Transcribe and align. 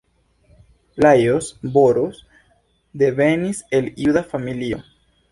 Lajos 0.95 1.59
Boros 1.61 2.25
devenis 2.91 3.63
el 3.69 3.93
juda 3.95 4.23
familio. 4.23 4.81